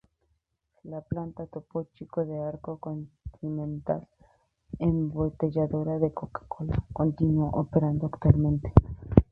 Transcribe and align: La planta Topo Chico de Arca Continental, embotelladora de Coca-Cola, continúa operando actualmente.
La 0.91 0.99
planta 1.01 1.45
Topo 1.45 1.83
Chico 1.93 2.25
de 2.25 2.39
Arca 2.41 2.75
Continental, 2.79 4.07
embotelladora 4.79 5.99
de 5.99 6.11
Coca-Cola, 6.11 6.83
continúa 6.91 7.51
operando 7.51 8.07
actualmente. 8.07 8.73